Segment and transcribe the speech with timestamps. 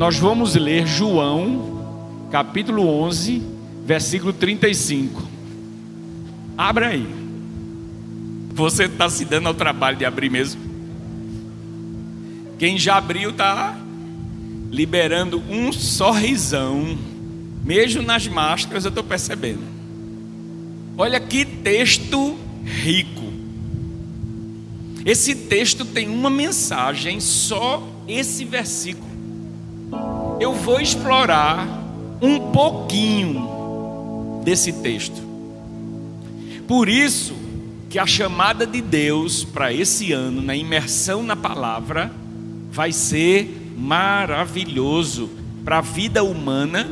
[0.00, 3.42] Nós vamos ler João, capítulo 11,
[3.84, 5.28] versículo 35.
[6.56, 7.06] Abra aí.
[8.54, 10.58] Você está se dando ao trabalho de abrir mesmo?
[12.58, 13.78] Quem já abriu está
[14.70, 16.96] liberando um sorrisão,
[17.62, 19.60] mesmo nas máscaras, eu estou percebendo.
[20.96, 23.30] Olha que texto rico.
[25.04, 29.09] Esse texto tem uma mensagem, só esse versículo.
[30.40, 31.68] Eu vou explorar
[32.22, 35.20] um pouquinho desse texto.
[36.66, 37.34] Por isso
[37.90, 42.10] que a chamada de Deus para esse ano, na imersão na palavra,
[42.72, 45.28] vai ser maravilhoso
[45.62, 46.88] para a vida humana,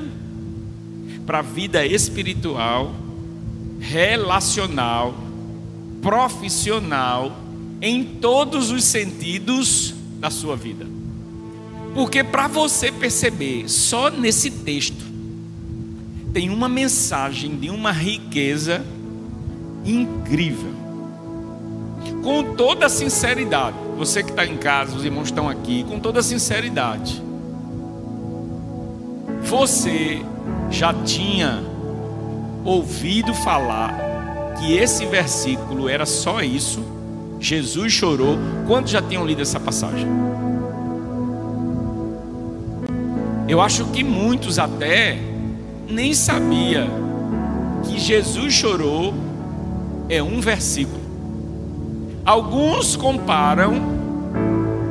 [1.24, 2.92] para a vida espiritual,
[3.80, 5.14] relacional,
[6.02, 7.34] profissional,
[7.80, 10.97] em todos os sentidos da sua vida.
[11.94, 15.04] Porque para você perceber, só nesse texto,
[16.32, 18.84] tem uma mensagem de uma riqueza
[19.84, 20.72] incrível.
[22.22, 27.22] Com toda sinceridade, você que está em casa, os irmãos estão aqui, com toda sinceridade,
[29.42, 30.20] você
[30.70, 31.62] já tinha
[32.64, 36.80] ouvido falar que esse versículo era só isso?
[37.40, 38.36] Jesus chorou.
[38.66, 40.06] Quantos já tinham lido essa passagem?
[43.48, 45.18] Eu acho que muitos até
[45.88, 46.86] nem sabia
[47.84, 49.14] que Jesus chorou
[50.08, 51.00] é um versículo.
[52.26, 53.74] Alguns comparam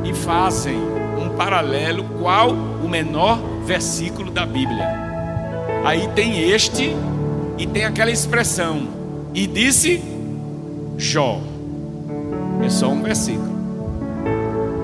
[0.04, 4.88] e fazem um paralelo qual o menor versículo da Bíblia.
[5.84, 6.96] Aí tem este
[7.56, 8.88] e tem aquela expressão
[9.32, 10.02] e disse
[10.96, 11.40] Jó.
[12.64, 13.56] É só um versículo.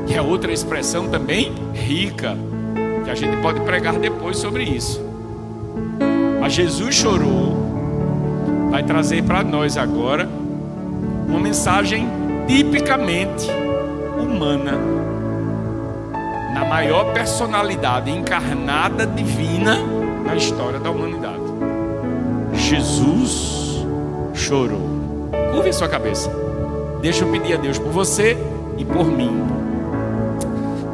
[0.07, 2.37] Que é outra expressão também rica,
[3.05, 5.01] que a gente pode pregar depois sobre isso.
[6.41, 7.57] Mas Jesus chorou,
[8.71, 10.29] vai trazer para nós agora
[11.29, 12.09] uma mensagem
[12.47, 13.49] tipicamente
[14.19, 14.73] humana,
[16.53, 19.79] na maior personalidade encarnada divina
[20.25, 21.43] na história da humanidade.
[22.55, 23.85] Jesus
[24.35, 25.31] chorou.
[25.53, 26.31] Curve sua cabeça.
[27.01, 28.37] Deixa eu pedir a Deus por você
[28.79, 29.54] e por mim.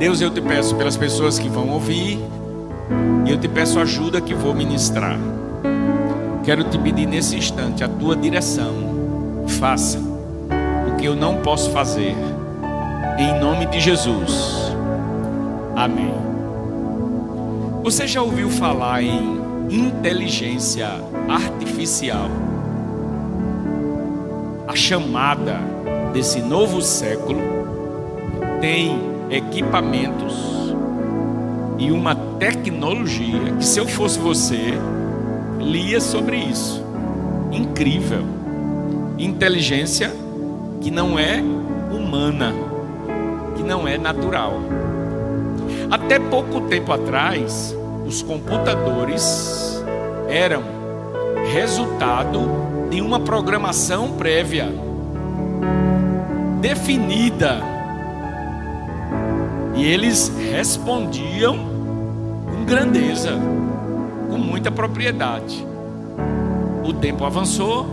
[0.01, 2.19] Deus, eu te peço pelas pessoas que vão ouvir,
[3.27, 5.19] e eu te peço ajuda que vou ministrar.
[6.43, 9.45] Quero te pedir nesse instante a tua direção.
[9.47, 9.99] Faça
[10.89, 12.17] o que eu não posso fazer.
[13.19, 14.73] Em nome de Jesus.
[15.77, 16.15] Amém.
[17.83, 20.89] Você já ouviu falar em inteligência
[21.29, 22.31] artificial?
[24.67, 25.59] A chamada
[26.15, 27.39] desse novo século
[28.63, 30.75] tem equipamentos
[31.79, 34.75] e uma tecnologia que, se eu fosse você,
[35.59, 36.85] lia sobre isso.
[37.53, 38.25] Incrível.
[39.19, 40.13] Inteligência
[40.81, 41.43] que não é
[41.91, 42.53] humana,
[43.57, 44.55] que não é natural.
[45.91, 47.75] Até pouco tempo atrás,
[48.07, 49.83] os computadores
[50.29, 50.63] eram
[51.53, 52.41] resultado
[52.91, 54.69] de uma programação prévia
[56.61, 57.80] definida.
[59.81, 61.57] E eles respondiam
[62.45, 63.31] com grandeza,
[64.29, 65.67] com muita propriedade.
[66.85, 67.87] O tempo avançou,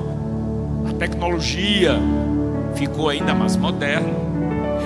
[0.89, 1.97] a tecnologia
[2.75, 4.13] ficou ainda mais moderna,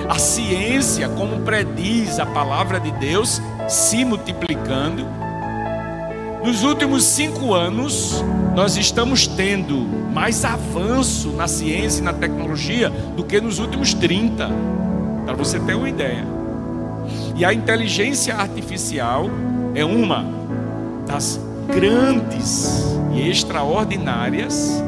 [0.08, 5.04] a ciência, como prediz a palavra de Deus, se multiplicando.
[6.44, 8.24] Nos últimos cinco anos,
[8.54, 9.74] nós estamos tendo
[10.14, 14.48] mais avanço na ciência e na tecnologia do que nos últimos 30,
[15.26, 16.41] para você ter uma ideia.
[17.36, 19.28] E a inteligência artificial
[19.74, 20.24] é uma
[21.06, 24.82] das grandes e extraordinárias,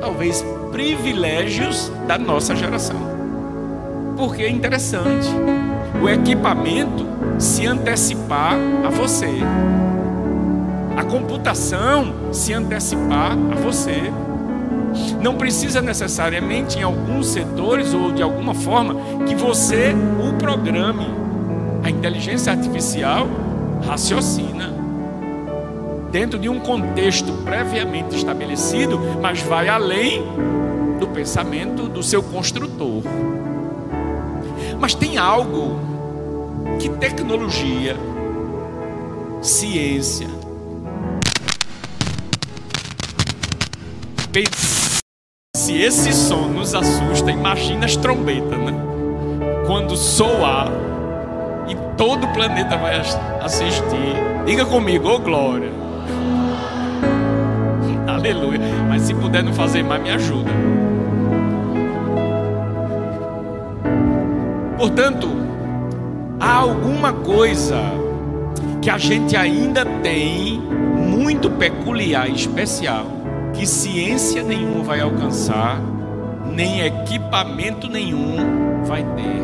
[0.00, 2.96] talvez privilégios da nossa geração.
[4.16, 5.28] Porque é interessante
[6.02, 7.06] o equipamento
[7.38, 9.38] se antecipar a você,
[10.96, 14.12] a computação se antecipar a você.
[15.20, 21.06] Não precisa necessariamente em alguns setores ou de alguma forma que você o programe.
[21.82, 23.26] A inteligência artificial
[23.86, 24.84] raciocina
[26.14, 30.22] dentro de um contexto previamente estabelecido, mas vai além
[31.00, 33.02] do pensamento do seu construtor.
[34.78, 35.76] Mas tem algo
[36.78, 37.96] que tecnologia,
[39.42, 40.28] ciência,
[45.64, 48.74] se esse som nos assusta, imagina as trombetas, né?
[49.66, 50.70] Quando soar,
[51.66, 53.00] e todo o planeta vai
[53.40, 53.82] assistir.
[54.44, 55.70] Diga comigo, ô oh, glória.
[58.06, 58.60] Aleluia.
[58.90, 60.50] Mas se puder não fazer mais, me ajuda.
[64.76, 65.30] Portanto,
[66.38, 67.80] há alguma coisa
[68.82, 73.23] que a gente ainda tem muito peculiar especial
[73.54, 75.80] que ciência nenhuma vai alcançar,
[76.52, 79.42] nem equipamento nenhum vai ter.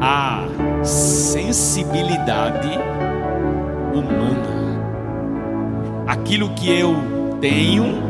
[0.00, 0.44] A
[0.84, 2.68] sensibilidade
[3.94, 4.56] humana.
[6.06, 6.94] Aquilo que eu
[7.40, 8.02] tenho,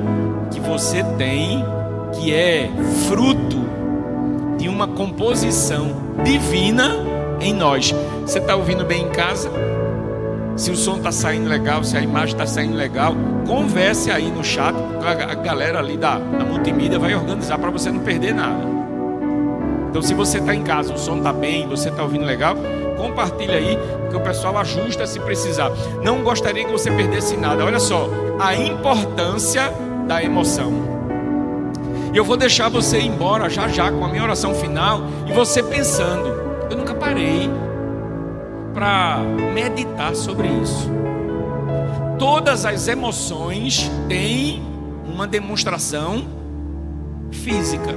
[0.50, 1.64] que você tem,
[2.12, 2.70] que é
[3.08, 3.64] fruto
[4.58, 5.88] de uma composição
[6.24, 6.96] divina
[7.40, 7.94] em nós.
[8.22, 9.50] Você está ouvindo bem em casa?
[10.56, 13.14] Se o som está saindo legal, se a imagem está saindo legal,
[13.46, 14.74] converse aí no chat,
[15.04, 18.64] a galera ali da, da multimídia vai organizar para você não perder nada.
[19.90, 22.56] Então, se você está em casa, o som está bem, você está ouvindo legal,
[22.96, 23.78] compartilha aí,
[24.10, 25.70] que o pessoal ajusta se precisar.
[26.02, 27.62] Não gostaria que você perdesse nada.
[27.62, 28.08] Olha só,
[28.38, 29.72] a importância
[30.06, 30.72] da emoção.
[32.12, 35.32] E eu vou deixar você ir embora já já com a minha oração final e
[35.32, 36.28] você pensando,
[36.70, 37.50] eu nunca parei
[38.76, 39.20] para
[39.54, 40.90] meditar sobre isso.
[42.18, 44.62] Todas as emoções têm
[45.06, 46.28] uma demonstração
[47.32, 47.94] física.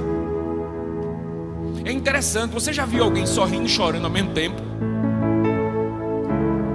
[1.84, 4.56] É interessante, você já viu alguém sorrindo e chorando ao mesmo tempo?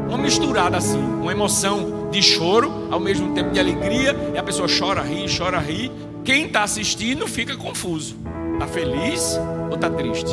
[0.08, 4.68] Uma misturada assim, uma emoção de choro, ao mesmo tempo de alegria, e a pessoa
[4.68, 5.92] chora, ri, chora, ri.
[6.24, 8.16] Quem está assistindo fica confuso.
[8.54, 10.32] Está feliz ou está triste?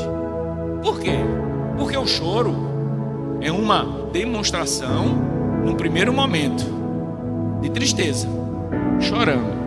[0.83, 1.17] Por quê?
[1.79, 2.72] Porque o choro
[3.43, 5.06] é uma demonstração,
[5.65, 6.65] num primeiro momento,
[7.61, 8.29] de tristeza,
[9.00, 9.61] chorando.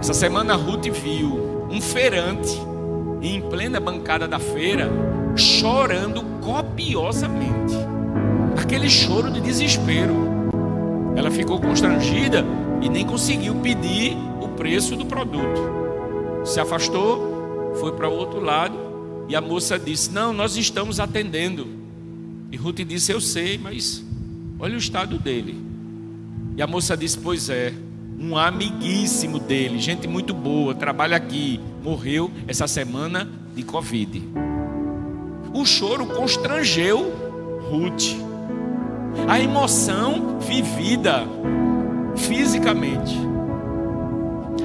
[0.00, 2.60] Essa semana Ruth viu um feirante
[3.22, 4.90] em plena bancada da feira
[5.36, 7.74] chorando copiosamente.
[8.60, 10.28] Aquele choro de desespero.
[11.14, 12.44] Ela ficou constrangida
[12.80, 15.60] e nem conseguiu pedir o preço do produto.
[16.44, 18.87] Se afastou, foi para o outro lado
[19.28, 21.68] e a moça disse: Não, nós estamos atendendo.
[22.50, 24.02] E Ruth disse: Eu sei, mas
[24.58, 25.56] olha o estado dele.
[26.56, 27.74] E a moça disse: Pois é,
[28.18, 34.22] um amiguíssimo dele, gente muito boa, trabalha aqui, morreu essa semana de Covid.
[35.52, 37.12] O choro constrangeu
[37.70, 38.16] Ruth.
[39.28, 41.24] A emoção vivida
[42.16, 43.16] fisicamente.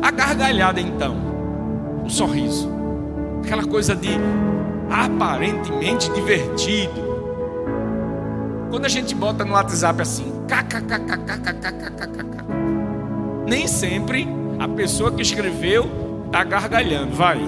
[0.01, 1.15] A gargalhada então,
[2.05, 2.69] o sorriso.
[3.43, 4.09] Aquela coisa de
[4.93, 7.11] aparentemente divertido.
[8.69, 12.43] Quando a gente bota no WhatsApp assim, kkkkkkkkk,
[13.47, 14.27] nem sempre
[14.59, 15.89] a pessoa que escreveu
[16.27, 17.39] está gargalhando, vai.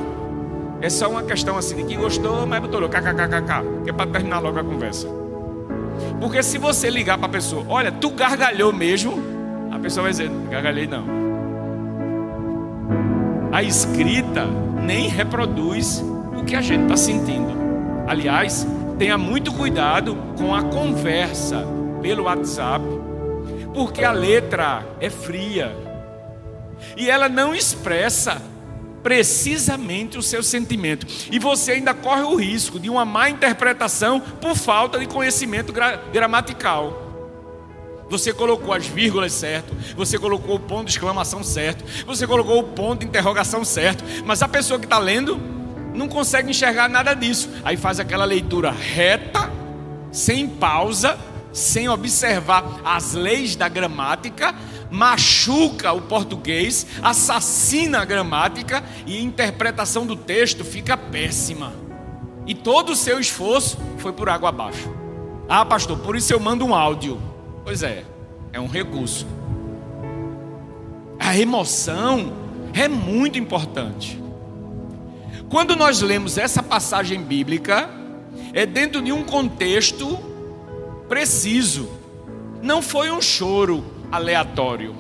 [0.82, 4.40] É só uma questão assim de que gostou, mas botou kkkk, que é para terminar
[4.40, 5.08] logo a conversa.
[6.20, 9.22] Porque se você ligar para a pessoa, olha, tu gargalhou mesmo,
[9.72, 11.06] a pessoa vai dizer, gargalhei não.
[13.52, 14.46] A escrita
[14.84, 16.04] nem reproduz
[16.36, 17.54] o que a gente está sentindo.
[18.08, 18.66] Aliás,
[18.98, 21.66] tenha muito cuidado com a conversa
[22.02, 22.86] pelo WhatsApp,
[23.74, 25.76] porque a letra é fria
[26.96, 28.42] e ela não expressa
[29.02, 31.06] precisamente o seu sentimento.
[31.32, 35.98] E você ainda corre o risco de uma má interpretação por falta de conhecimento gra
[36.12, 37.04] gramatical.
[38.10, 42.64] Você colocou as vírgulas certo, você colocou o ponto de exclamação certo, você colocou o
[42.64, 45.40] ponto de interrogação certo, mas a pessoa que está lendo
[45.96, 47.50] não consegue enxergar nada disso.
[47.64, 49.52] Aí faz aquela leitura reta,
[50.12, 51.18] sem pausa,
[51.52, 54.54] sem observar as leis da gramática,
[54.92, 61.74] machuca o português, assassina a gramática e a interpretação do texto fica péssima.
[62.46, 64.94] E todo o seu esforço foi por água abaixo.
[65.48, 67.22] Ah, pastor, por isso eu mando um áudio.
[67.64, 68.04] Pois é,
[68.52, 69.26] é um recurso.
[71.20, 72.34] A emoção
[72.74, 74.25] é muito importante.
[75.50, 77.90] Quando nós lemos essa passagem bíblica,
[78.54, 80.18] é dentro de um contexto
[81.08, 81.90] preciso.
[82.62, 84.96] Não foi um choro aleatório.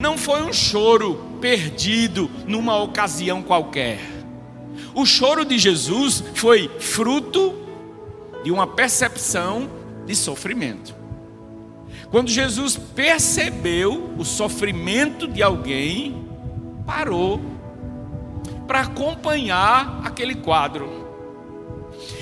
[0.00, 4.00] Não foi um choro perdido numa ocasião qualquer.
[4.94, 7.54] O choro de Jesus foi fruto
[8.44, 9.68] de uma percepção
[10.06, 10.94] de sofrimento.
[12.10, 16.24] Quando Jesus percebeu o sofrimento de alguém,
[16.86, 17.40] parou
[18.66, 21.06] para acompanhar aquele quadro.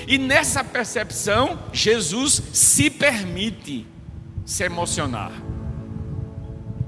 [0.07, 3.85] E nessa percepção, Jesus se permite
[4.45, 5.31] se emocionar.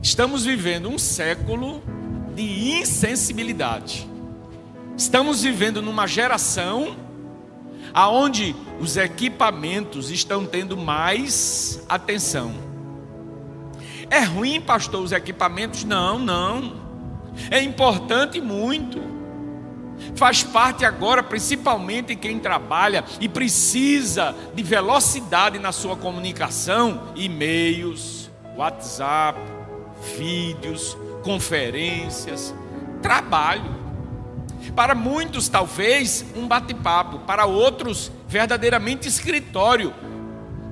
[0.01, 1.81] Estamos vivendo um século
[2.35, 2.43] de
[2.79, 4.07] insensibilidade.
[4.95, 6.95] Estamos vivendo numa geração
[7.93, 12.53] aonde os equipamentos estão tendo mais atenção.
[14.09, 15.83] É ruim, pastor, os equipamentos?
[15.83, 16.75] Não, não.
[17.49, 19.16] É importante muito.
[20.15, 29.39] Faz parte agora, principalmente quem trabalha e precisa de velocidade na sua comunicação, e-mails, WhatsApp,
[30.17, 32.53] vídeos, conferências,
[33.01, 33.75] trabalho.
[34.75, 39.93] Para muitos, talvez, um bate-papo, para outros, verdadeiramente escritório.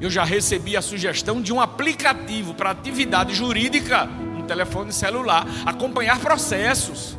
[0.01, 6.19] Eu já recebi a sugestão de um aplicativo para atividade jurídica no telefone celular, acompanhar
[6.19, 7.17] processos,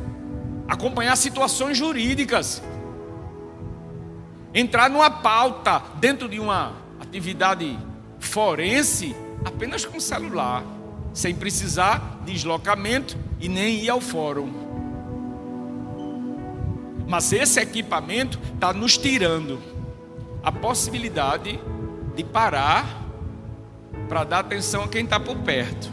[0.67, 2.61] acompanhar situações jurídicas,
[4.53, 7.77] entrar numa pauta dentro de uma atividade
[8.19, 10.63] forense apenas com celular,
[11.13, 14.51] sem precisar de deslocamento e nem ir ao fórum.
[17.07, 19.61] Mas esse equipamento está nos tirando
[20.43, 21.59] a possibilidade
[22.15, 23.05] de parar
[24.09, 25.91] para dar atenção a quem está por perto.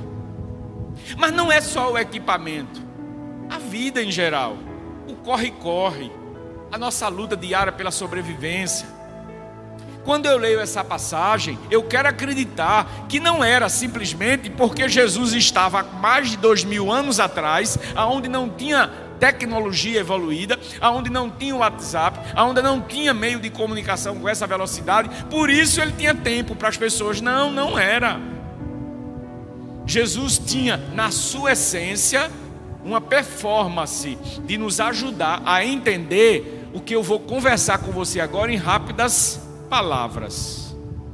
[1.17, 2.83] Mas não é só o equipamento,
[3.49, 4.57] a vida em geral,
[5.07, 6.11] o corre-corre,
[6.71, 8.87] a nossa luta diária pela sobrevivência.
[10.05, 15.83] Quando eu leio essa passagem, eu quero acreditar que não era simplesmente porque Jesus estava
[15.83, 22.19] mais de dois mil anos atrás, aonde não tinha tecnologia evoluída, aonde não tinha WhatsApp,
[22.35, 26.69] aonde não tinha meio de comunicação com essa velocidade, por isso ele tinha tempo para
[26.69, 27.23] as pessoas.
[27.23, 28.21] Não, não era.
[29.87, 32.31] Jesus tinha na sua essência
[32.85, 38.53] uma performance de nos ajudar a entender o que eu vou conversar com você agora
[38.53, 40.65] em rápidas palavras.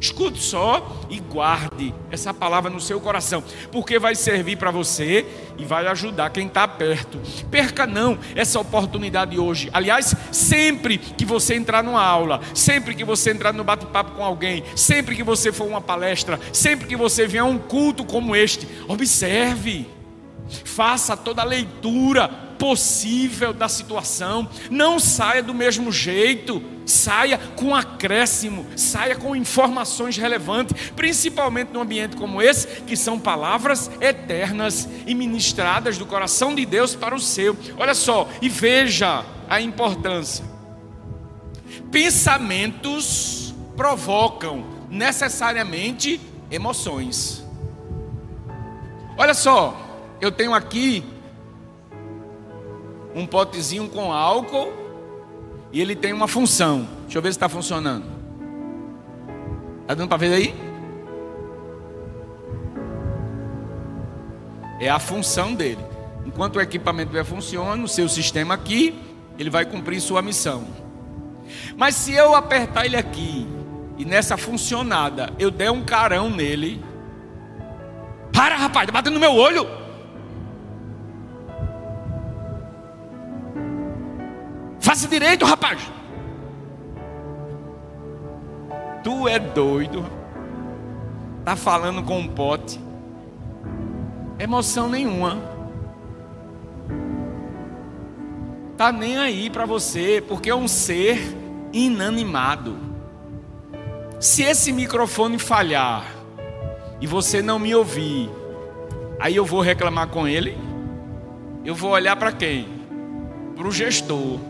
[0.00, 5.26] Escute só e guarde essa palavra no seu coração, porque vai servir para você
[5.58, 7.20] e vai ajudar quem está perto.
[7.50, 9.68] Perca não essa oportunidade hoje.
[9.74, 14.64] Aliás, sempre que você entrar numa aula, sempre que você entrar no bate-papo com alguém,
[14.74, 18.66] sempre que você for uma palestra, sempre que você vier a um culto como este,
[18.88, 19.86] observe,
[20.64, 22.28] faça toda a leitura
[22.60, 24.46] possível da situação.
[24.70, 32.16] Não saia do mesmo jeito, saia com acréscimo, saia com informações relevantes, principalmente num ambiente
[32.16, 37.56] como esse, que são palavras eternas e ministradas do coração de Deus para o seu.
[37.78, 40.44] Olha só, e veja a importância.
[41.90, 47.42] Pensamentos provocam necessariamente emoções.
[49.16, 49.89] Olha só,
[50.20, 51.04] eu tenho aqui
[53.14, 54.72] um potezinho com álcool
[55.72, 56.86] e ele tem uma função.
[57.02, 58.04] Deixa eu ver se está funcionando.
[59.82, 60.54] Está dando para ver aí?
[64.80, 65.84] É a função dele.
[66.24, 68.98] Enquanto o equipamento vai funcionando, o seu sistema aqui,
[69.38, 70.64] ele vai cumprir sua missão.
[71.76, 73.46] Mas se eu apertar ele aqui
[73.98, 76.82] e nessa funcionada eu der um carão nele,
[78.32, 79.79] para rapaz, está batendo no meu olho.
[84.90, 85.88] Faça direito, rapaz.
[89.04, 90.04] Tu é doido.
[91.44, 92.80] Tá falando com um pote.
[94.36, 95.38] Emoção nenhuma.
[98.76, 101.20] Tá nem aí para você, porque é um ser
[101.72, 102.76] inanimado.
[104.18, 106.04] Se esse microfone falhar
[107.00, 108.28] e você não me ouvir,
[109.20, 110.58] aí eu vou reclamar com ele.
[111.64, 112.66] Eu vou olhar para quem?
[113.54, 114.49] Para o gestor.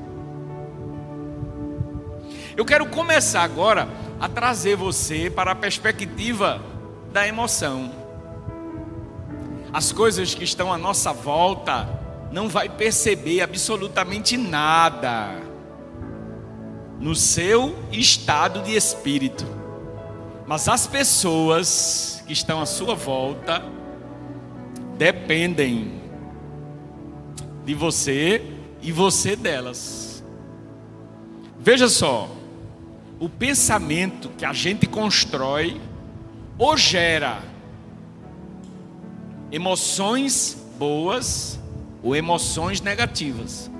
[2.57, 3.88] Eu quero começar agora
[4.19, 6.61] a trazer você para a perspectiva
[7.12, 7.92] da emoção.
[9.73, 11.88] As coisas que estão à nossa volta
[12.33, 15.40] não vai perceber absolutamente nada
[16.99, 19.47] no seu estado de espírito.
[20.47, 23.62] Mas as pessoas que estão à sua volta
[24.99, 26.00] dependem
[27.64, 28.42] de você
[28.83, 30.23] e você delas.
[31.59, 32.28] Veja só,
[33.21, 35.79] o pensamento que a gente constrói
[36.59, 37.39] ou gera
[39.53, 41.61] emoções boas
[42.03, 43.71] ou emoções negativas.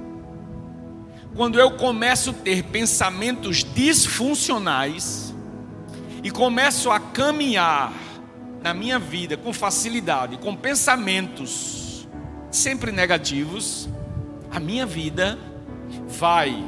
[1.35, 5.35] Quando eu começo a ter pensamentos disfuncionais
[6.23, 7.95] e começo a caminhar
[8.63, 12.07] na minha vida com facilidade, com pensamentos
[12.51, 13.89] sempre negativos,
[14.51, 15.39] a minha vida
[16.09, 16.63] vai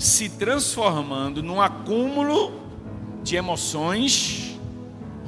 [0.00, 2.58] se transformando num acúmulo
[3.22, 4.58] de emoções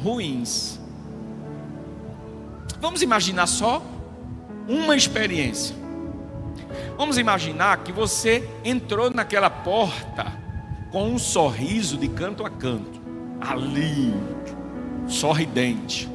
[0.03, 0.81] ruins.
[2.81, 3.83] Vamos imaginar só
[4.67, 5.77] uma experiência.
[6.97, 10.33] Vamos imaginar que você entrou naquela porta
[10.91, 12.99] com um sorriso de canto a canto,
[13.43, 14.15] ali,
[15.07, 16.09] sorridente.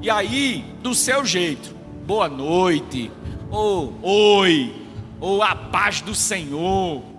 [0.00, 3.12] E aí, do seu jeito, boa noite,
[3.50, 4.74] ou oi,
[5.20, 7.13] ou a paz do Senhor.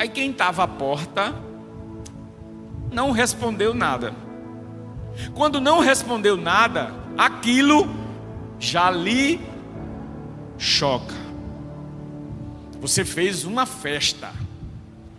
[0.00, 1.34] Aí quem estava à porta
[2.90, 4.14] não respondeu nada.
[5.34, 7.86] Quando não respondeu nada, aquilo
[8.58, 9.38] já lhe
[10.56, 11.14] choca.
[12.80, 14.32] Você fez uma festa,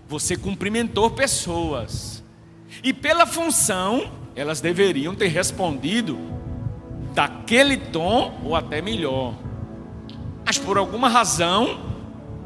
[0.10, 2.24] você cumprimentou pessoas,
[2.84, 6.18] e pela função, elas deveriam ter respondido
[7.14, 9.36] daquele tom ou até melhor.
[10.44, 11.80] Mas por alguma razão,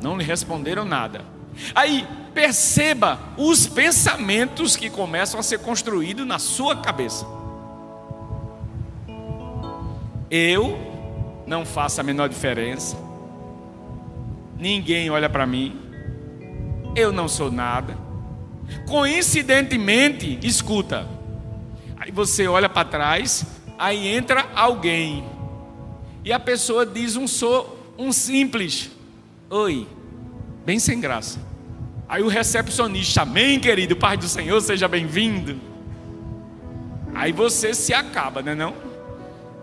[0.03, 1.34] não lhe responderam nada.
[1.73, 7.25] Aí, perceba os pensamentos que começam a ser construídos na sua cabeça.
[10.29, 10.77] Eu
[11.47, 12.97] não faço a menor diferença.
[14.57, 15.79] Ninguém olha para mim.
[16.95, 17.97] Eu não sou nada.
[18.87, 21.07] Coincidentemente, escuta.
[21.97, 23.45] Aí você olha para trás,
[23.77, 25.23] aí entra alguém.
[26.23, 28.91] E a pessoa diz um sou um simples
[29.49, 29.87] oi,
[30.65, 31.39] bem sem graça.
[32.07, 35.59] Aí o recepcionista, amém, querido, Pai do Senhor, seja bem-vindo.
[37.15, 38.75] Aí você se acaba, né não?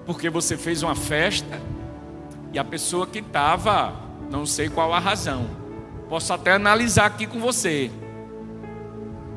[0.05, 1.61] Porque você fez uma festa
[2.53, 3.95] e a pessoa que estava,
[4.29, 5.47] não sei qual a razão,
[6.09, 7.93] posso até analisar aqui com você,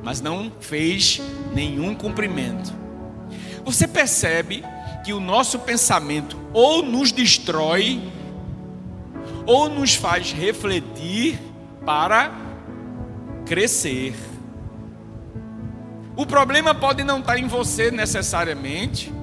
[0.01, 1.21] mas não fez
[1.53, 2.73] nenhum cumprimento.
[3.63, 4.63] Você percebe
[5.03, 8.01] que o nosso pensamento ou nos destrói,
[9.45, 11.39] ou nos faz refletir
[11.85, 12.44] para
[13.45, 14.13] crescer.
[16.15, 19.13] O problema pode não estar em você necessariamente,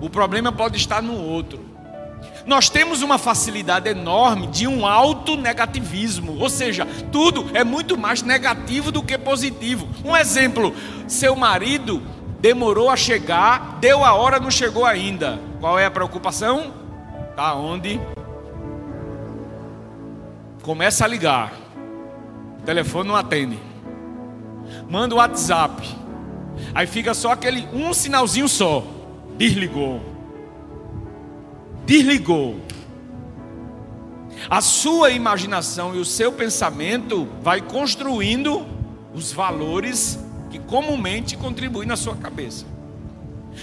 [0.00, 1.64] o problema pode estar no outro.
[2.46, 8.22] Nós temos uma facilidade enorme de um alto negativismo, ou seja, tudo é muito mais
[8.22, 9.88] negativo do que positivo.
[10.04, 10.74] Um exemplo:
[11.08, 12.02] seu marido
[12.40, 15.40] demorou a chegar, deu a hora, não chegou ainda.
[15.60, 16.74] Qual é a preocupação?
[17.34, 17.98] Tá onde?
[20.62, 21.63] Começa a ligar.
[22.64, 23.58] Telefone não atende.
[24.88, 25.86] Manda o WhatsApp.
[26.74, 28.84] Aí fica só aquele um sinalzinho só.
[29.36, 30.00] Desligou.
[31.84, 32.60] Desligou.
[34.48, 38.66] A sua imaginação e o seu pensamento vai construindo
[39.14, 40.18] os valores
[40.50, 42.66] que comumente contribuem na sua cabeça.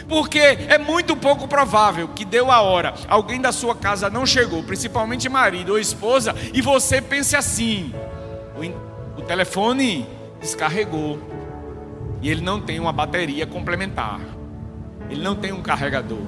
[0.08, 4.64] Porque é muito pouco provável que deu a hora, alguém da sua casa não chegou,
[4.64, 7.94] principalmente marido ou esposa, e você pense assim:
[9.32, 10.06] telefone
[10.42, 11.18] descarregou
[12.22, 14.20] e ele não tem uma bateria complementar,
[15.10, 16.28] ele não tem um carregador.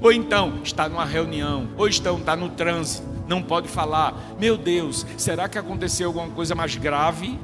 [0.00, 4.14] Ou então está numa reunião, ou então está no trânsito, não pode falar.
[4.38, 7.36] Meu Deus, será que aconteceu alguma coisa mais grave?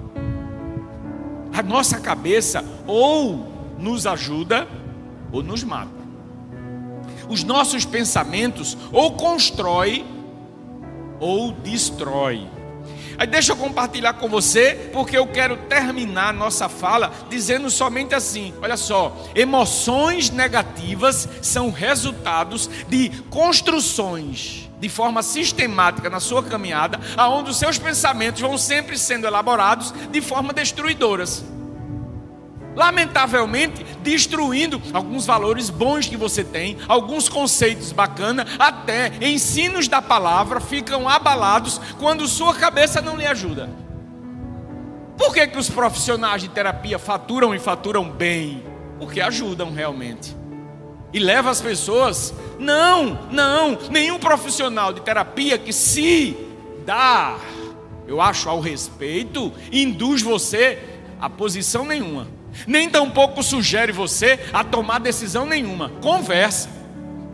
[1.53, 4.69] A nossa cabeça ou nos ajuda
[5.33, 5.91] ou nos mata.
[7.29, 10.07] Os nossos pensamentos ou constrói
[11.19, 12.62] ou destrói.
[13.19, 18.53] Aí deixa eu compartilhar com você, porque eu quero terminar nossa fala dizendo somente assim:
[18.63, 27.51] olha só, emoções negativas são resultados de construções de forma sistemática na sua caminhada, aonde
[27.51, 31.45] os seus pensamentos vão sempre sendo elaborados de forma destruidoras.
[32.75, 40.61] Lamentavelmente, destruindo alguns valores bons que você tem, alguns conceitos bacanas, até ensinos da palavra
[40.61, 43.69] ficam abalados quando sua cabeça não lhe ajuda.
[45.19, 48.63] Por que, que os profissionais de terapia faturam e faturam bem?
[48.99, 50.35] Porque ajudam realmente.
[51.13, 56.37] E leva as pessoas não, não, nenhum profissional de terapia que se
[56.87, 57.37] dá,
[58.07, 60.79] eu acho, ao respeito, induz você
[61.21, 62.27] a posição nenhuma.
[62.67, 65.91] Nem tampouco sugere você a tomar decisão nenhuma.
[66.01, 66.69] Conversa.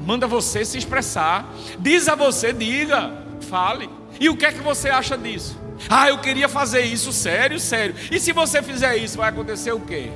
[0.00, 1.46] Manda você se expressar.
[1.78, 3.12] Diz a você, diga,
[3.48, 3.90] fale.
[4.20, 5.58] E o que é que você acha disso?
[5.88, 7.94] Ah, eu queria fazer isso, sério, sério.
[8.10, 10.10] E se você fizer isso, vai acontecer o quê?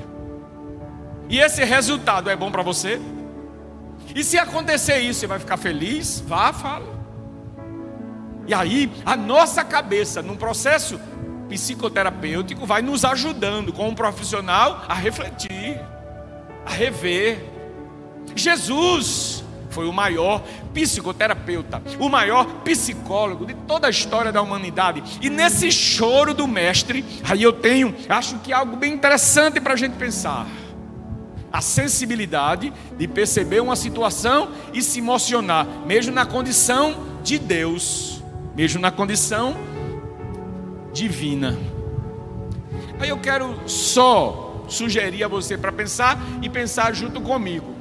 [1.28, 3.00] E esse resultado é bom para você?
[4.14, 6.22] E se acontecer isso, você vai ficar feliz?
[6.26, 7.00] Vá, fala.
[8.46, 11.00] E aí, a nossa cabeça, num processo
[11.52, 15.78] psicoterapêutico, vai nos ajudando com um profissional a refletir,
[16.64, 17.44] a rever.
[18.34, 25.02] Jesus foi o maior psicoterapeuta, o maior psicólogo de toda a história da humanidade.
[25.20, 29.76] E nesse choro do mestre, aí eu tenho, acho que algo bem interessante para a
[29.76, 30.46] gente pensar
[31.52, 38.22] a sensibilidade de perceber uma situação e se emocionar, mesmo na condição de Deus,
[38.56, 39.54] mesmo na condição
[40.92, 41.59] divina.
[42.98, 47.74] Aí eu quero só sugerir a você para pensar e pensar junto comigo.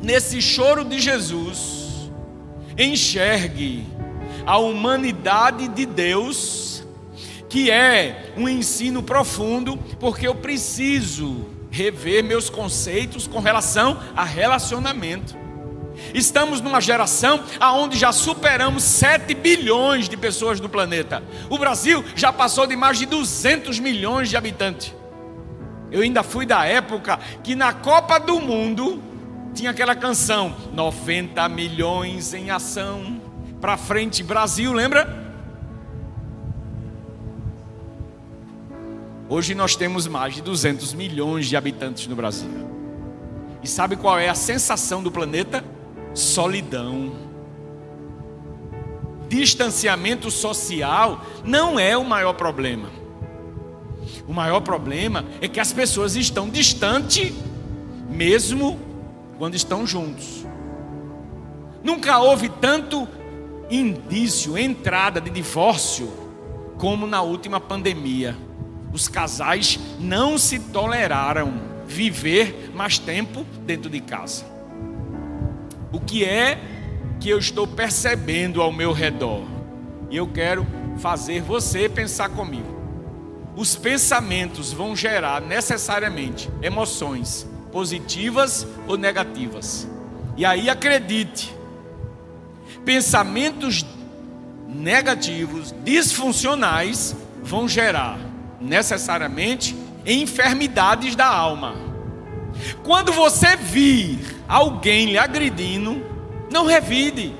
[0.00, 2.10] Nesse choro de Jesus,
[2.78, 3.86] enxergue
[4.44, 6.84] a humanidade de Deus,
[7.48, 15.45] que é um ensino profundo, porque eu preciso rever meus conceitos com relação a relacionamento.
[16.16, 21.22] Estamos numa geração aonde já superamos 7 bilhões de pessoas no planeta.
[21.50, 24.94] O Brasil já passou de mais de 200 milhões de habitantes.
[25.92, 29.02] Eu ainda fui da época que na Copa do Mundo
[29.52, 33.20] tinha aquela canção 90 milhões em ação
[33.60, 35.34] para frente Brasil, lembra?
[39.28, 42.48] Hoje nós temos mais de 200 milhões de habitantes no Brasil.
[43.62, 45.75] E sabe qual é a sensação do planeta?
[46.16, 47.12] Solidão.
[49.28, 52.88] Distanciamento social não é o maior problema.
[54.26, 57.34] O maior problema é que as pessoas estão distantes,
[58.08, 58.80] mesmo
[59.36, 60.46] quando estão juntos.
[61.84, 63.06] Nunca houve tanto
[63.70, 66.10] indício, entrada de divórcio,
[66.78, 68.34] como na última pandemia
[68.90, 74.55] os casais não se toleraram viver mais tempo dentro de casa.
[75.92, 76.58] O que é
[77.20, 79.42] que eu estou percebendo ao meu redor?
[80.10, 80.66] E eu quero
[80.98, 82.74] fazer você pensar comigo.
[83.56, 89.88] Os pensamentos vão gerar necessariamente emoções positivas ou negativas.
[90.36, 91.54] E aí acredite,
[92.84, 93.84] pensamentos
[94.68, 98.18] negativos, disfuncionais, vão gerar
[98.60, 101.85] necessariamente enfermidades da alma.
[102.82, 106.04] Quando você vir alguém lhe agredindo,
[106.50, 107.34] não revide.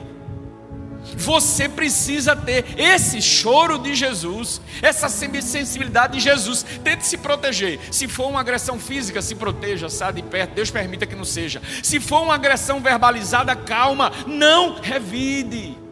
[1.17, 6.65] Você precisa ter esse choro de Jesus, essa sensibilidade de Jesus.
[6.83, 7.79] Tente se proteger.
[7.91, 10.55] Se for uma agressão física, se proteja, saia de perto.
[10.55, 11.63] Deus permita que não seja.
[11.83, 14.11] Se for uma agressão verbalizada, calma.
[14.27, 15.87] Não revide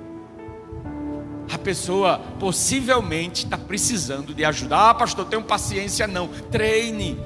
[1.53, 4.91] a pessoa possivelmente está precisando de ajuda.
[4.91, 6.27] Ah, pastor, tenho paciência, não.
[6.27, 7.19] Treine,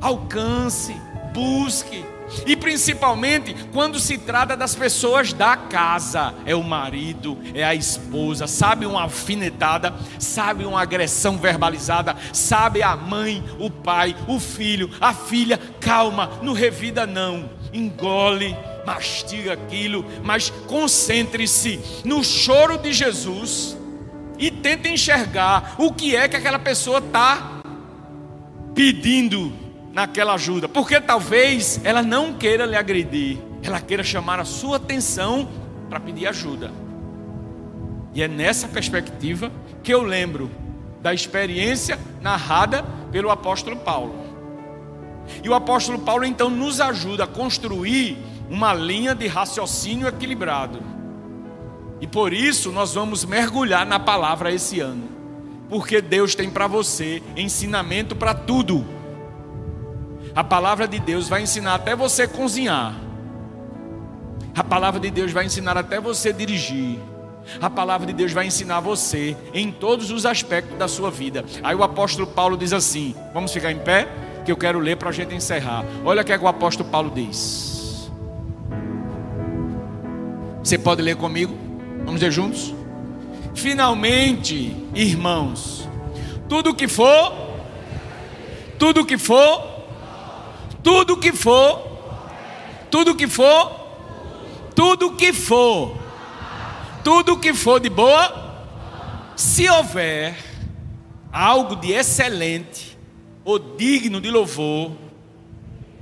[0.00, 0.94] alcance,
[1.34, 2.04] busque.
[2.46, 8.46] E principalmente quando se trata das pessoas da casa, é o marido, é a esposa,
[8.46, 15.12] sabe uma alfinetada, sabe uma agressão verbalizada, sabe a mãe, o pai, o filho, a
[15.12, 23.76] filha, calma, não revida não, engole mastiga aquilo, mas concentre-se no choro de Jesus
[24.38, 27.62] e tente enxergar o que é que aquela pessoa está
[28.74, 29.63] pedindo
[29.94, 35.48] naquela ajuda, porque talvez ela não queira lhe agredir, ela queira chamar a sua atenção
[35.88, 36.72] para pedir ajuda.
[38.12, 39.52] E é nessa perspectiva
[39.82, 40.50] que eu lembro
[41.00, 44.14] da experiência narrada pelo apóstolo Paulo.
[45.42, 48.18] E o apóstolo Paulo então nos ajuda a construir
[48.50, 50.80] uma linha de raciocínio equilibrado.
[52.00, 55.08] E por isso nós vamos mergulhar na palavra esse ano.
[55.68, 58.93] Porque Deus tem para você ensinamento para tudo.
[60.34, 62.94] A palavra de Deus vai ensinar até você cozinhar.
[64.56, 66.98] A palavra de Deus vai ensinar até você dirigir.
[67.60, 71.44] A palavra de Deus vai ensinar você em todos os aspectos da sua vida.
[71.62, 74.08] Aí o apóstolo Paulo diz assim: vamos ficar em pé?
[74.44, 75.84] Que eu quero ler para a gente encerrar.
[76.04, 78.10] Olha o que, é que o apóstolo Paulo diz.
[80.62, 81.56] Você pode ler comigo?
[82.04, 82.74] Vamos ler juntos?
[83.54, 85.88] Finalmente, irmãos,
[86.48, 87.32] tudo que for,
[88.78, 89.73] tudo que for,
[90.84, 91.82] tudo que for,
[92.90, 93.72] tudo que for,
[94.74, 95.96] tudo que for,
[97.02, 98.54] tudo que for de boa,
[99.34, 100.36] se houver
[101.32, 102.98] algo de excelente
[103.44, 104.92] ou digno de louvor,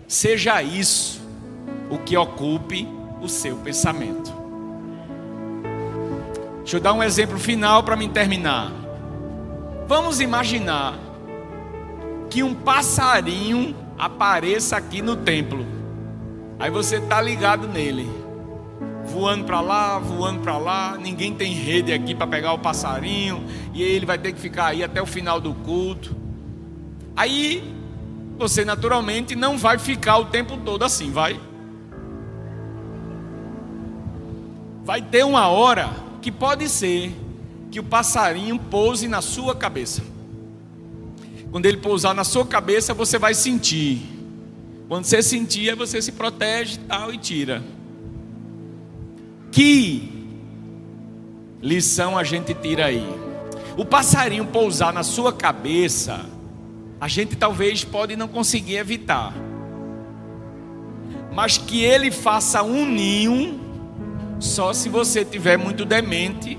[0.09, 1.23] seja isso
[1.89, 2.87] o que ocupe
[3.21, 4.35] o seu pensamento.
[6.59, 8.73] Deixa eu dar um exemplo final para me terminar.
[9.87, 10.99] Vamos imaginar
[12.29, 15.65] que um passarinho apareça aqui no templo.
[16.59, 18.11] Aí você está ligado nele,
[19.05, 20.99] voando para lá, voando para lá.
[20.99, 24.83] Ninguém tem rede aqui para pegar o passarinho e ele vai ter que ficar aí
[24.83, 26.17] até o final do culto.
[27.15, 27.63] Aí
[28.37, 31.41] você naturalmente não vai ficar o tempo todo assim, vai?
[34.85, 35.89] Vai ter uma hora
[36.21, 37.17] que pode ser
[37.71, 40.12] que o passarinho pouse na sua cabeça.
[41.53, 44.01] Quando ele pousar na sua cabeça, você vai sentir.
[44.89, 47.63] Quando você sentir, você se protege tal e tira.
[49.51, 50.27] Que
[51.61, 53.07] lição a gente tira aí?
[53.77, 56.25] O passarinho pousar na sua cabeça,
[56.99, 59.35] a gente talvez pode não conseguir evitar.
[61.35, 63.61] Mas que ele faça um ninho
[64.41, 66.59] só se você tiver muito demente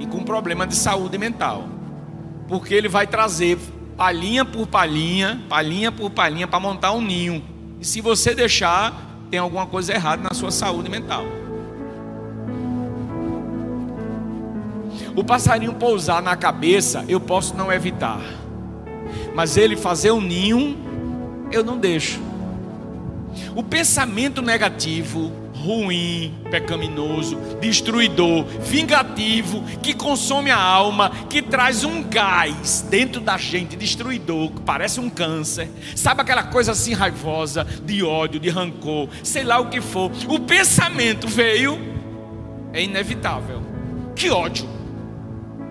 [0.00, 1.68] e com problema de saúde mental.
[2.48, 3.58] Porque ele vai trazer
[3.96, 7.42] palhinha por palhinha, palhinha por palhinha para montar um ninho.
[7.80, 8.92] E se você deixar,
[9.30, 11.24] tem alguma coisa errada na sua saúde mental.
[15.16, 18.20] O passarinho pousar na cabeça, eu posso não evitar.
[19.34, 20.76] Mas ele fazer um ninho,
[21.52, 22.20] eu não deixo.
[23.54, 25.32] O pensamento negativo,
[25.64, 33.74] ruim, pecaminoso, destruidor, vingativo, que consome a alma, que traz um gás dentro da gente,
[33.74, 35.70] destruidor, que parece um câncer.
[35.96, 40.12] Sabe aquela coisa assim raivosa, de ódio, de rancor, sei lá o que for.
[40.28, 41.78] O pensamento veio,
[42.72, 43.62] é inevitável.
[44.14, 44.68] Que ódio!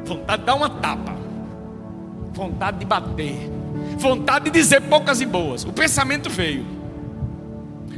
[0.05, 1.15] Vontade de dar uma tapa,
[2.33, 3.49] vontade de bater,
[3.97, 5.63] vontade de dizer poucas e boas.
[5.63, 6.65] O pensamento veio,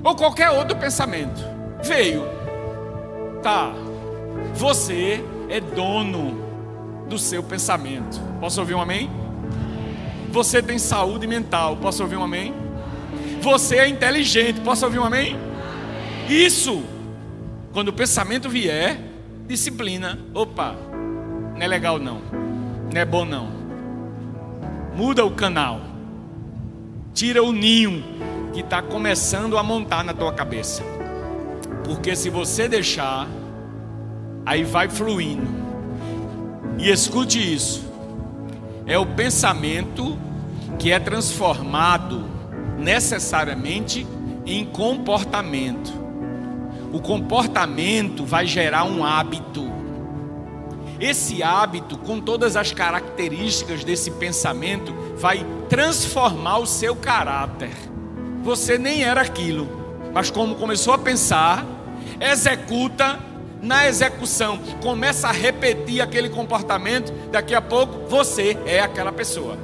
[0.03, 2.23] ou qualquer outro pensamento veio.
[3.41, 3.73] Tá,
[4.53, 6.45] você é dono
[7.07, 8.19] do seu pensamento.
[8.39, 9.09] Posso ouvir um amém?
[10.31, 11.77] Você tem saúde mental.
[11.77, 12.53] Posso ouvir um amém?
[13.41, 14.59] Você é inteligente.
[14.61, 15.37] Posso ouvir um amém?
[16.27, 16.83] Isso,
[17.71, 18.99] quando o pensamento vier,
[19.47, 20.19] disciplina.
[20.33, 20.75] Opa,
[21.53, 22.21] não é legal não.
[22.91, 23.49] Não é bom não.
[24.95, 25.81] Muda o canal.
[27.13, 28.03] Tira o ninho
[28.53, 30.94] que está começando a montar na tua cabeça.
[31.85, 33.27] Porque se você deixar,
[34.45, 35.47] aí vai fluindo.
[36.77, 37.85] E escute isso.
[38.85, 40.17] É o pensamento
[40.77, 42.25] que é transformado
[42.77, 44.05] necessariamente
[44.45, 45.93] em comportamento.
[46.91, 49.71] O comportamento vai gerar um hábito.
[50.99, 57.71] Esse hábito, com todas as características desse pensamento, vai transformar o seu caráter.
[58.43, 59.67] Você nem era aquilo,
[60.13, 61.65] mas como começou a pensar,
[62.19, 63.19] executa,
[63.61, 69.57] na execução começa a repetir aquele comportamento, daqui a pouco você é aquela pessoa.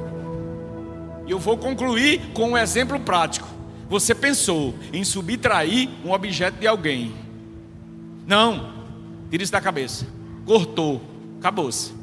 [1.28, 3.48] E eu vou concluir com um exemplo prático.
[3.90, 7.14] Você pensou em subtrair um objeto de alguém.
[8.26, 8.74] Não,
[9.30, 10.08] tira isso da cabeça.
[10.46, 11.02] Cortou,
[11.40, 11.94] acabou-se.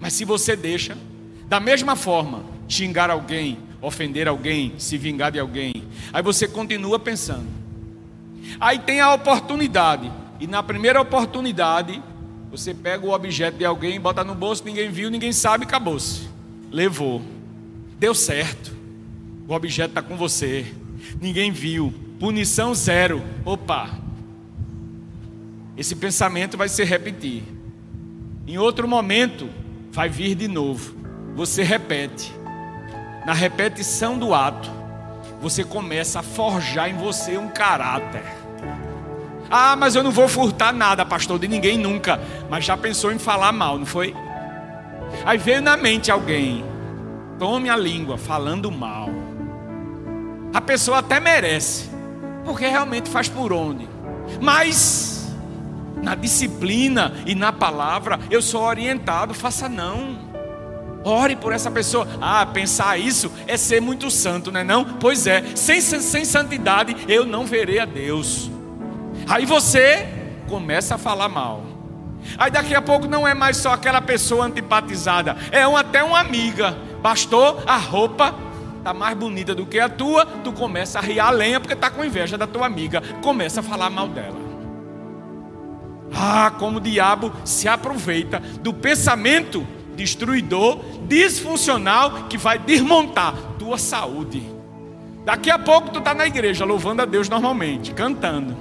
[0.00, 0.98] Mas se você deixa,
[1.46, 7.63] da mesma forma, xingar alguém, ofender alguém, se vingar de alguém, aí você continua pensando.
[8.60, 12.02] Aí tem a oportunidade, e na primeira oportunidade,
[12.50, 16.28] você pega o objeto de alguém, bota no bolso, ninguém viu, ninguém sabe, acabou-se.
[16.70, 17.22] Levou.
[17.98, 18.72] Deu certo.
[19.48, 20.72] O objeto está com você.
[21.20, 21.92] Ninguém viu.
[22.18, 23.22] Punição zero.
[23.44, 23.90] Opa.
[25.76, 27.42] Esse pensamento vai se repetir.
[28.46, 29.48] Em outro momento,
[29.90, 30.94] vai vir de novo.
[31.34, 32.32] Você repete.
[33.26, 34.70] Na repetição do ato,
[35.40, 38.43] você começa a forjar em você um caráter.
[39.50, 42.20] Ah, mas eu não vou furtar nada, pastor, de ninguém nunca.
[42.48, 44.14] Mas já pensou em falar mal, não foi?
[45.24, 46.64] Aí veio na mente alguém,
[47.38, 49.08] tome a língua falando mal.
[50.52, 51.90] A pessoa até merece,
[52.44, 53.88] porque realmente faz por onde.
[54.40, 55.32] Mas
[56.02, 60.34] na disciplina e na palavra, eu sou orientado, faça não.
[61.02, 62.06] Ore por essa pessoa.
[62.20, 64.84] Ah, pensar isso é ser muito santo, não é não?
[64.84, 68.50] Pois é, sem, sem santidade eu não verei a Deus.
[69.28, 70.06] Aí você
[70.48, 71.64] começa a falar mal.
[72.38, 76.18] Aí daqui a pouco não é mais só aquela pessoa antipatizada, é um, até uma
[76.18, 76.76] amiga.
[77.02, 78.34] Pastor, a roupa
[78.78, 81.90] está mais bonita do que a tua, tu começa a riar a lenha porque está
[81.90, 84.44] com inveja da tua amiga, começa a falar mal dela.
[86.14, 94.42] Ah, como o diabo se aproveita do pensamento destruidor, disfuncional, que vai desmontar tua saúde.
[95.24, 98.56] Daqui a pouco tu está na igreja, louvando a Deus normalmente, cantando.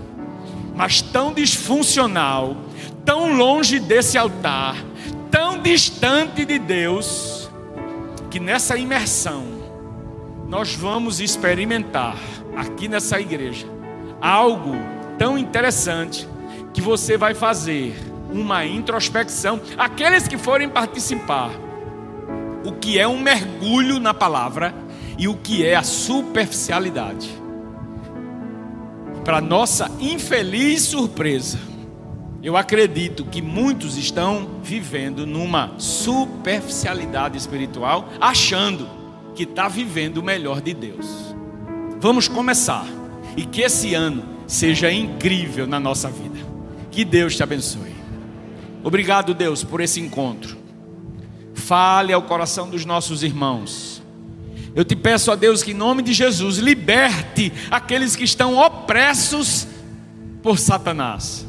[0.76, 2.56] Mas tão disfuncional,
[3.06, 4.76] tão longe desse altar,
[5.30, 7.50] tão distante de Deus,
[8.30, 9.44] que nessa imersão
[10.48, 12.18] nós vamos experimentar
[12.56, 13.68] aqui nessa igreja
[14.22, 14.76] algo
[15.18, 16.28] tão interessante
[16.74, 17.94] que você vai fazer
[18.32, 19.60] uma introspecção.
[19.78, 21.52] Aqueles que forem participar,
[22.64, 24.74] o que é um mergulho na palavra
[25.18, 27.43] e o que é a superficialidade.
[29.24, 31.58] Para nossa infeliz surpresa,
[32.42, 38.86] eu acredito que muitos estão vivendo numa superficialidade espiritual, achando
[39.34, 41.34] que está vivendo o melhor de Deus.
[42.02, 42.86] Vamos começar
[43.38, 46.40] e que esse ano seja incrível na nossa vida.
[46.92, 47.96] Que Deus te abençoe.
[48.84, 50.58] Obrigado, Deus, por esse encontro.
[51.54, 54.03] Fale ao coração dos nossos irmãos.
[54.76, 59.68] Eu te peço a Deus que, em nome de Jesus, liberte aqueles que estão opressos
[60.42, 61.46] por Satanás,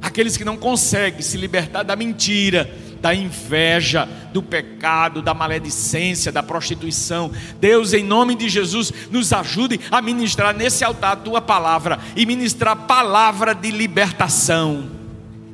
[0.00, 2.68] aqueles que não conseguem se libertar da mentira,
[3.00, 7.30] da inveja, do pecado, da maledicência, da prostituição.
[7.60, 12.26] Deus, em nome de Jesus, nos ajude a ministrar nesse altar a tua palavra e
[12.26, 14.90] ministrar palavra de libertação,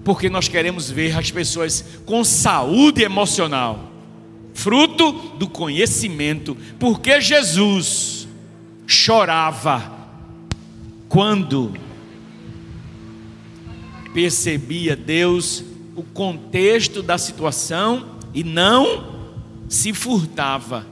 [0.04, 3.87] porque nós queremos ver as pessoas com saúde emocional
[4.58, 8.26] fruto do conhecimento, porque Jesus
[8.88, 9.92] chorava
[11.08, 11.74] quando
[14.12, 15.62] percebia Deus
[15.94, 19.06] o contexto da situação e não
[19.68, 20.84] se furtava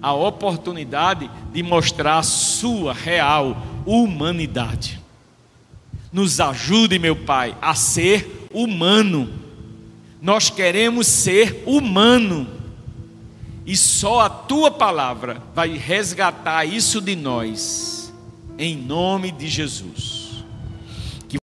[0.00, 5.00] a oportunidade de mostrar sua real humanidade.
[6.12, 9.28] Nos ajude, meu Pai, a ser humano.
[10.22, 12.57] Nós queremos ser humano
[13.68, 18.10] e só a tua palavra vai resgatar isso de nós,
[18.58, 20.17] em nome de Jesus.